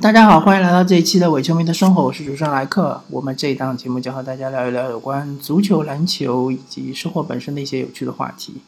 [0.00, 3.02] 大家好，欢迎来到这一期的伪球迷的生活，我是主持人莱克。
[3.10, 8.62] 我们这一档节目将和大家聊一聊有关足球、篮球以及生活本身的一些有趣的话题。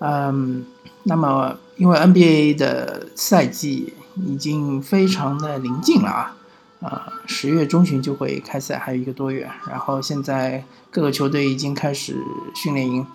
[0.00, 0.66] 嗯，
[1.04, 6.36] 那么因为 NBA 的赛季已经非常的临近了啊，
[6.80, 9.48] 啊，十月中旬就会开赛，还有一个多月。
[9.70, 12.16] 然后现在各个球队已经开始
[12.56, 13.06] 训练营，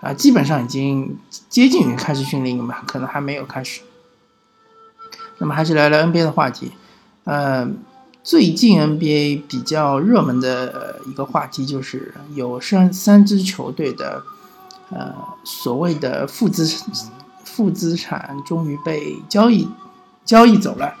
[0.00, 1.18] 啊，基本上已经
[1.50, 3.82] 接近于开始训练营吧，可能还没有开始。
[5.36, 6.72] 那么还是聊聊 NBA 的话题。
[7.26, 7.68] 呃，
[8.22, 14.22] 最近 NBA 比较热门的一个话题就是有三三支球队的，
[14.90, 15.12] 呃，
[15.42, 16.64] 所谓的负资
[17.44, 19.68] 负资产终于被交易
[20.24, 20.94] 交易走了。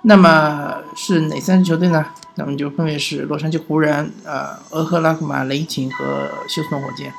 [0.00, 2.06] 那么是哪三支球队呢？
[2.36, 7.12] 那么就分别是洛杉矶湖人、呃，俄克拉荷马雷霆和休斯顿火箭。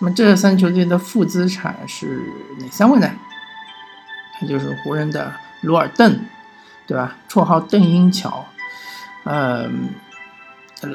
[0.00, 2.20] 那么这三支球队的负资产是
[2.60, 3.10] 哪三位呢？
[4.42, 6.20] 那就是湖人的罗尔邓。
[6.88, 7.14] 对吧？
[7.28, 8.46] 绰号邓英乔，
[9.24, 9.68] 呃，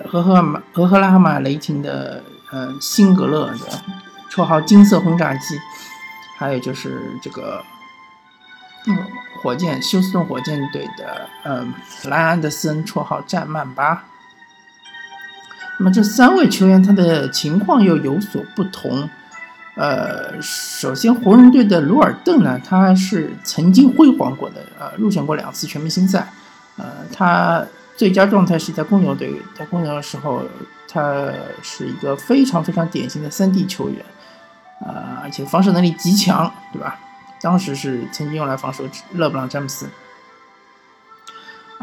[0.10, 3.60] 和赫马和赫拉赫马雷霆的呃辛格勒的
[4.32, 5.56] 绰号金色轰炸机，
[6.40, 7.64] 还有就是这个
[8.88, 8.98] 嗯
[9.40, 11.64] 火箭休斯顿火箭队的呃
[12.06, 14.06] 莱安德森绰号战曼巴。
[15.78, 19.08] 那么这三位球员他的情况又有所不同。
[19.76, 26.32] 呃，首先，湖人队的鲁尔邓呢，他是曾经辉煌过的，呃，入选过两次全明星赛，
[26.78, 27.66] 呃，他
[27.98, 30.44] 最佳状态是在公牛队，在公牛的时候，
[30.88, 31.28] 他
[31.64, 34.06] 是一个非常非常典型的三 D 球员，
[34.86, 37.00] 呃，而且防守能力极强，对吧？
[37.42, 39.88] 当时是曾经用来防守勒布朗詹姆斯。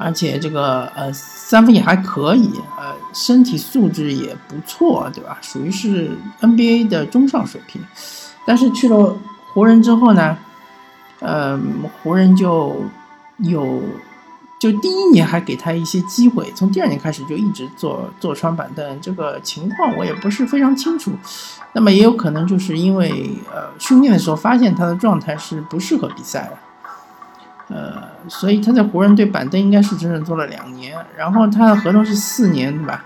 [0.03, 5.37] 而且这个呃三分也还可以，呃身体素质也不错，对吧？
[5.43, 7.83] 属于是 NBA 的中上水平。
[8.47, 9.15] 但是去了
[9.53, 10.39] 湖人之后呢，
[11.19, 11.61] 呃
[12.03, 12.83] 湖人就
[13.37, 13.83] 有
[14.59, 19.01] 就第一年还给他一些机会，从第二年开始就一直坐坐穿板凳。
[19.03, 21.13] 这个情况我也不是非常清楚。
[21.75, 26.59] 那么也有可能就是因为呃训练的时候发现他的状态是不适合比赛的。
[27.73, 33.05] 呃，所以他在湖人队板凳应该是整整坐了两年，然后他的合同是四年，对吧？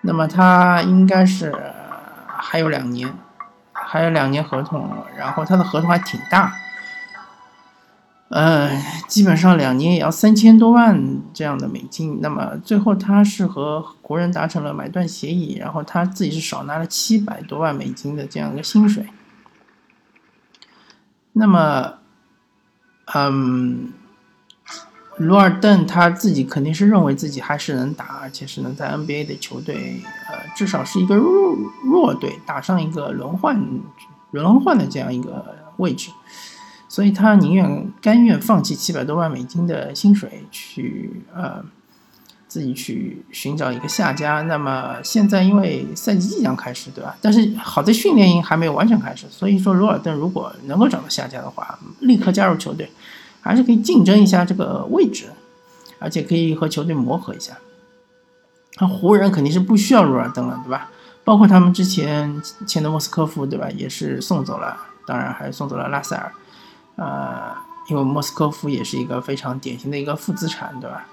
[0.00, 1.54] 那么他应该是
[2.26, 3.12] 还有两年，
[3.72, 6.54] 还有两年合同，然后他的合同还挺大，
[8.30, 8.70] 呃，
[9.06, 12.20] 基本上两年也要三千多万这样的美金。
[12.22, 19.06] 那么最后他是和湖人达成了买断协议，然后他自己是少拿了七百多万美金的这样一个薪水。
[21.34, 21.98] 那么，
[23.12, 23.92] 嗯。
[25.18, 33.58] 罗尔邓他自己肯定是认为自己还是能打，而且是能在 NBA 的球队，呃，至少是一个弱弱队打上一个轮换
[34.32, 36.10] 轮换的这样一个位置，
[36.86, 41.64] 所以他宁愿甘愿放弃七百多万美金的薪水，去呃
[42.46, 44.42] 自己去寻找一个下家。
[44.42, 47.16] 那么现在因为赛季即将开始，对吧？
[47.22, 52.90] 但是好在训练营还没有完全开始，所以说罗尔邓如果能够找到下家的话，立刻加入球队。
[53.46, 55.26] 还是可以竞争一下这个位置，
[56.00, 57.56] 而且可以和球队磨合一下。
[58.80, 60.90] 那湖人肯定是不需要罗尔登了，对吧？
[61.22, 63.70] 包括他们之前签的莫斯科夫，对吧？
[63.70, 66.32] 也是送走了，当然还送走了拉塞尔。
[66.96, 67.54] 呃，
[67.88, 71.06] 因为莫斯科夫也是一个非常典型的一个负资产，对吧？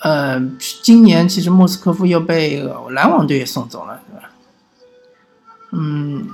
[0.00, 0.40] 呃，
[0.82, 4.30] 今年其实莫斯科夫又被篮网队送走了，对吧？
[5.70, 6.26] 嗯，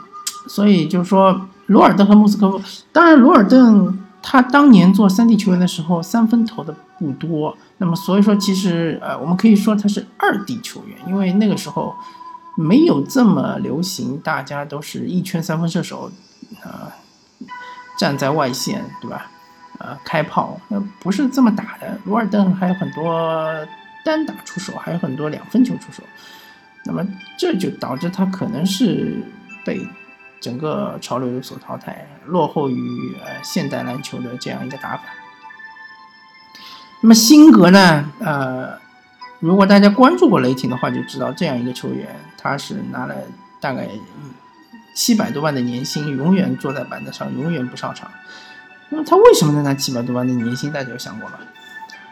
[0.48, 4.02] 所以就是说罗尔登和莫斯科夫，当然罗尔登。
[4.28, 11.94] 他当年做三 D 球员的时候，三分投的不多，那么所以说其实呃，我们可以说他是二 D 球员，因为那个时候
[12.56, 16.10] 没有这么流行，大家都是一圈三分射手，
[16.64, 16.90] 啊，
[17.96, 19.30] 站在外线，对吧？
[19.78, 21.96] 呃，开炮，那不是这么打的。
[22.04, 23.48] 罗尔登还有很多
[24.04, 26.02] 单打出手，还有很多两分球出手，
[26.84, 27.06] 那么
[27.38, 29.22] 这就导致他可能是
[29.64, 29.86] 被。
[30.40, 35.02] 整个潮流有所淘汰，落后于呃现代篮球的这样一个打法。
[37.02, 38.10] 那么辛格呢？
[38.20, 38.78] 呃，
[39.40, 43.14] 如果大家关注过雷霆的话，就知道这样一个球员，他是拿了
[43.60, 43.88] 大概
[44.94, 48.10] 七百多万的年薪，永远坐在板凳上，永远不上场。
[48.88, 50.72] 那么他为什么能拿七百多万的年薪？
[50.72, 51.38] 大家有想过吗？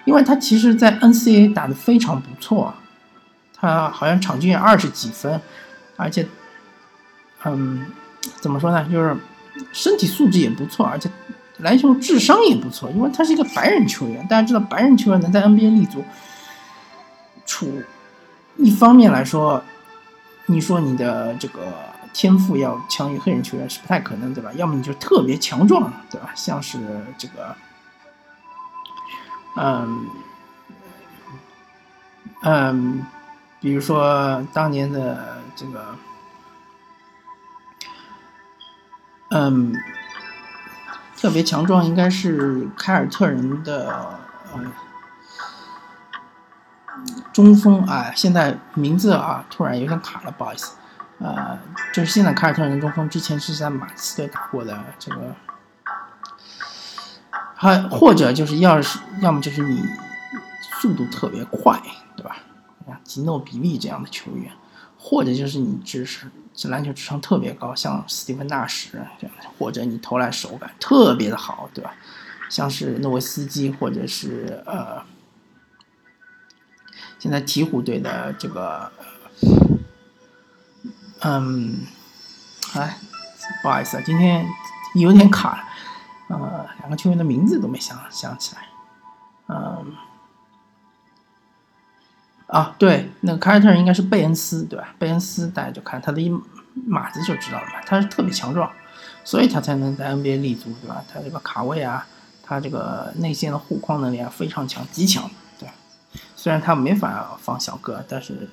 [0.04, 2.74] 因为他其实，在 NCAA 打的非常不错，
[3.56, 5.40] 他好像场均二十几分，
[5.96, 6.26] 而且，
[7.44, 7.86] 嗯。
[8.40, 8.88] 怎么说呢？
[8.90, 9.16] 就是
[9.72, 11.10] 身体素质也不错，而且
[11.58, 12.90] 篮球智商也不错。
[12.90, 16.04] 因为他是一个白人球员，大家知道白人球员能在 NBA 立足，
[17.46, 17.82] 处
[18.56, 19.62] 一方面来说，
[20.46, 21.72] 你说你的这个
[22.12, 24.50] 天赋要强于黑人球员是不太可能，对吧？
[24.54, 26.30] 要么你就特别强壮，对吧？
[26.34, 26.78] 像是
[27.18, 27.54] 这个
[29.56, 30.06] 嗯
[32.42, 33.06] 嗯，
[33.60, 35.94] 比如说当年的这个，
[39.36, 39.74] 嗯，
[41.16, 44.16] 特别强壮应该是凯尔特人的
[44.54, 44.70] 嗯
[47.32, 50.76] 中锋啊，现在名字啊突然有点卡了，不好意思，
[51.18, 51.58] 呃，
[51.92, 55.34] 就是现在凯尔特人中锋之前是在马刺队打过的这个。
[57.56, 59.82] 还或者就是要是要么就是你
[60.80, 61.80] 速度特别快，
[62.16, 62.36] 对吧？
[63.02, 64.52] 吉诺比利这样的球员，
[64.96, 68.90] 或者就是你只是这篮球智商特别高，像斯蒂芬纳什
[69.20, 71.94] 这样的，或者你投篮手感特别的好，对吧？
[72.48, 75.02] 像是诺维斯基，或者是呃，
[77.18, 78.92] 现在鹈鹕队的这个，
[81.20, 81.80] 嗯，
[82.74, 82.98] 哎，
[83.62, 84.46] 不好意思啊，今天
[84.94, 85.64] 有点卡了。
[86.28, 88.68] 呃，两个球员的名字都没想想起来，
[89.48, 89.94] 嗯，
[92.46, 94.94] 啊，对，那个凯尔特应该是贝恩斯，对吧？
[94.98, 96.30] 贝恩斯大家就看他的一
[96.86, 98.70] 码子就知道了嘛，他是特别强壮，
[99.24, 101.02] 所以他才能在 NBA 立足，对吧？
[101.12, 102.06] 他这个卡位啊，
[102.42, 105.68] 他这个内线的护框能力啊非常强，极强，对。
[106.36, 108.48] 虽然他没法防小个，但是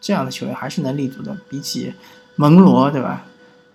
[0.00, 1.94] 这样的球员还是能立足的，比起
[2.34, 3.22] 蒙罗，对吧？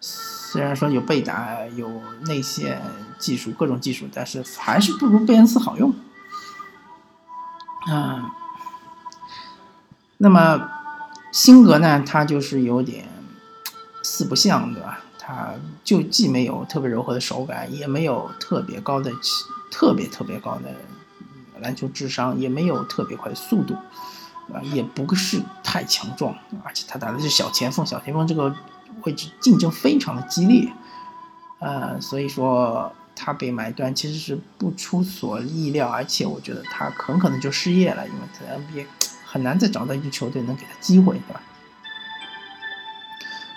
[0.02, 1.90] 虽然说有背打、有
[2.26, 2.82] 内线
[3.18, 5.94] 技术、各种技术，但是还是不如贝恩斯好用。
[7.90, 8.21] 嗯，
[10.22, 10.70] 那么
[11.34, 12.04] 辛格呢？
[12.06, 13.08] 他就是有点
[14.04, 15.00] 四不像，对吧？
[15.18, 15.54] 他
[15.84, 19.12] 就既没有特别柔和的手感，也没有特别高的、
[19.72, 20.72] 特别特别高的
[21.60, 23.74] 篮球智商，也没有特别快的速度，
[24.54, 28.56] 啊，也不是太强壮，而且他打的是小前锋，小前锋这个。
[29.04, 30.72] 位置竞争非常的激烈，
[31.60, 38.86] 呃，所以说他被买断其实是不出所意料，而且我觉得他很可能就失业了，因为在 NBA
[39.32, 41.42] 很难再找到一支球队能给他机会，对吧？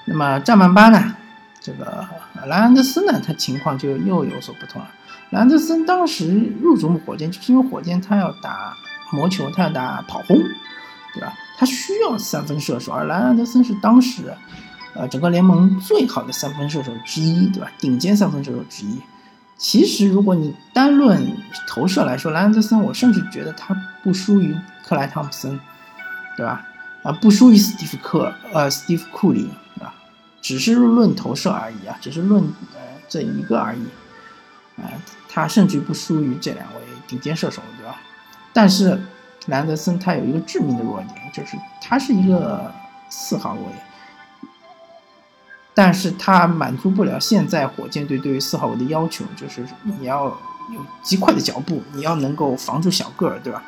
[0.04, 1.16] 那么战曼巴呢？
[1.60, 2.06] 这个
[2.46, 3.20] 莱昂德斯呢？
[3.20, 4.88] 他情况就又有所不同了。
[5.30, 8.76] 莱昂德森当时入主火箭，就是因为火箭他要打
[9.10, 10.36] 魔球，他要打跑轰，
[11.12, 11.32] 对吧？
[11.58, 14.32] 他需要三分射手，而莱昂德森是当时。
[14.96, 17.68] 呃，整个联盟最好的三分射手之一，对吧？
[17.80, 19.00] 顶尖三分射手之一。
[19.56, 21.26] 其实，如果你单论
[21.68, 24.54] 投射来说，莱昂德森，我甚至觉得他不输于
[24.84, 25.58] 克莱汤普森，
[26.36, 26.66] 对吧？
[27.02, 29.48] 啊，不输于斯蒂夫克，呃，斯蒂夫库里，
[29.80, 29.94] 啊，
[30.42, 32.42] 只是论投射而已啊，只是论
[32.74, 33.86] 呃这一个而已，
[34.82, 34.90] 啊，
[35.28, 38.00] 他甚至不输于这两位顶尖射手，对吧？
[38.52, 39.00] 但是
[39.46, 42.72] 莱昂德森他有一个致命的弱点，就是他是一个
[43.08, 43.60] 四号位。
[45.76, 50.26] 但是他满足不了现在火箭队对于四号位的要求，就是你要
[50.72, 53.60] 有极快的脚步，你要能够防住小个儿，对吧？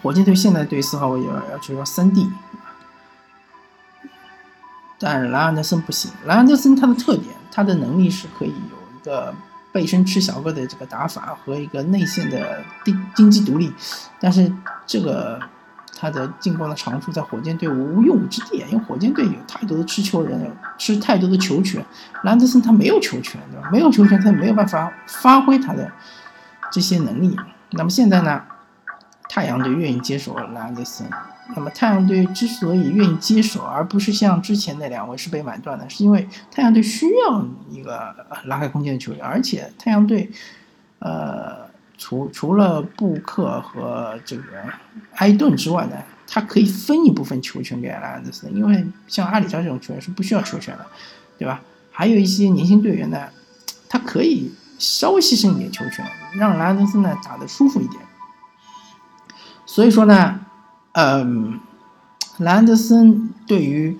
[0.00, 2.30] 火箭队现在对四号位要要求要三 D，
[5.00, 6.12] 但是莱昂德森不行。
[6.24, 9.34] 莱昂德森他的特点，他的能力是可以有一个
[9.72, 13.72] 背身吃小个的这个打法和一个内线的经经济独立，
[14.20, 14.52] 但是
[14.86, 15.40] 这个。
[15.96, 21.84] 他的进攻的长处在火箭队无用武之地，因为火箭队有太多的持球人，吃太多的球权。
[22.24, 23.68] 兰德森他没有球权，对吧？
[23.70, 25.90] 没有球权，他没有办法发挥他的
[26.72, 27.36] 这些能力。
[27.72, 28.42] 那么现在呢？
[29.28, 31.06] 太阳队愿意接手兰德森。
[31.54, 38.14] 那么太阳队之所以愿意接手，而不是像之前那两位是被买断的，是因为太阳队需要一个
[38.46, 40.30] 拉开空间的球员，而且太阳队，
[41.00, 41.69] 呃。
[42.02, 44.42] 除除了布克和这个
[45.16, 50.86] 埃顿之外呢，他可以分一部分球权给莱昂德森，因为像阿里扎这种球员是不需要球权的，
[51.36, 51.60] 对吧？
[51.92, 53.28] 还有一些年轻队员呢，
[53.86, 56.02] 他可以稍微牺牲一点球权，
[56.38, 58.02] 让莱昂德森呢打得舒服一点。
[59.66, 60.40] 所以说呢，
[60.92, 61.60] 嗯，
[62.38, 63.98] 莱昂德森对于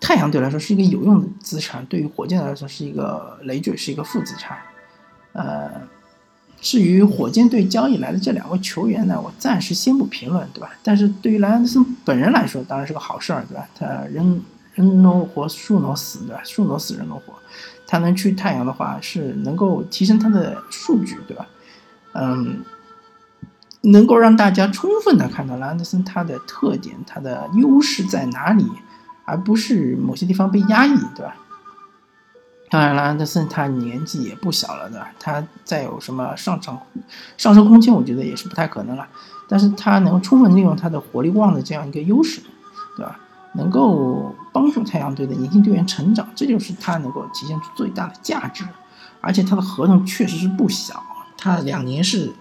[0.00, 4.56] 太阳队来说是一个有用的资产，对于火箭来说是一个累赘，是一个负资产，
[5.34, 5.86] 呃。
[6.66, 10.72] 至于火箭队交易来的这两位球员呢，我暂时先不评论，对吧？
[10.82, 13.68] 但是对于莱昂德森本人来说，当然是个好事儿，对吧？
[13.72, 14.42] 他人
[14.74, 16.42] 人能活，树挪死，对吧？
[16.42, 17.34] 树挪死，人挪活。
[17.86, 21.46] 他能去太阳的话，是能够提升他的数据，对吧？
[22.14, 22.64] 嗯，
[23.82, 28.66] 能够让大家充分的看到莱昂德森他的特点，他的优势在哪里，
[29.24, 31.36] 而不是某些地方被压抑，对吧？
[32.68, 35.10] 当然了，安德森他年纪也不小了，对吧？
[35.20, 36.80] 他再有什么上场
[37.36, 39.06] 上升空间，我觉得也是不太可能了。
[39.48, 42.40] 但是他能充分利用他的火力旺的这样一个优势，
[42.96, 43.18] 对吧？
[43.54, 48.64] 能够帮助太阳队的年轻队员成长，这就是他能够体现出最大的价值。
[49.20, 51.02] 而且他的合同确实是不小，
[51.38, 52.32] 他两年是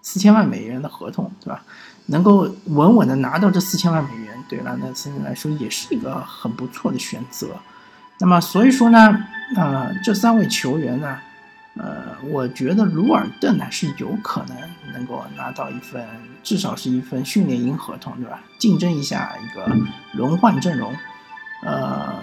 [0.00, 1.62] 四千万美元的合同，对吧？
[2.06, 7.48] 能够稳稳的拿到这四千万美元，对莱昂纳德森来说也是一个很不错的选择。
[8.18, 9.18] 那么所以说呢，
[9.56, 11.18] 呃，这三位球员呢，
[11.76, 14.56] 呃，我觉得鲁尔顿呢是有可能
[14.92, 16.06] 能够拿到一份
[16.42, 18.40] 至少是一份训练营合同，对吧？
[18.58, 19.76] 竞争一下一个
[20.12, 20.94] 轮换阵容，
[21.62, 22.22] 呃。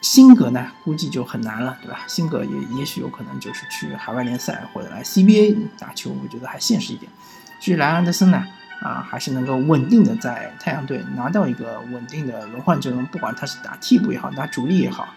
[0.00, 2.00] 辛格呢，估计就很难了，对吧？
[2.06, 7.10] 辛格也也许有可能就是去海外联赛或者来 CBA 打球，我觉得还现实一点。
[7.58, 8.44] 至于莱昂德森呢，
[8.80, 15.08] 啊，还是能够稳定的在太阳队拿到一个稳定的轮换阵容，不管他是打替补也好，打主力也好，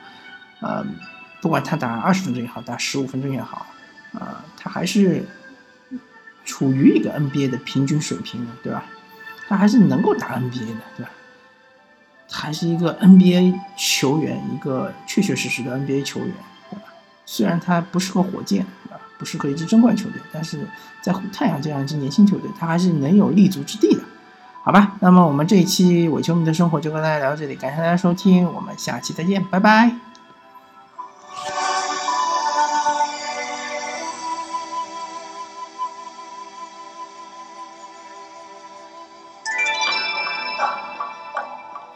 [0.62, 0.86] 呃，
[1.42, 3.66] 不管他打二十分钟也好，打十五分钟也好，
[4.14, 5.26] 啊，他还是
[6.46, 8.84] 处于一个 NBA 的平均水平的，对吧？
[9.50, 11.12] 他还是能够打 NBA 的，对吧？
[12.30, 16.34] 还是一个 NBA 球员，一个确确实实的 NBA 球员，
[16.70, 16.86] 对吧？
[17.26, 18.66] 虽然他不适合火箭，
[19.17, 20.59] 不适合一支争冠球队，但是
[21.01, 24.01] 在太阳这样一支年轻球队，他还是能有立足之地的，
[24.63, 24.93] 好吧？
[25.00, 30.07] 那么我们这一期伪球迷的生活就跟大家聊到这里，感谢大家收听，我们下期再见，拜拜。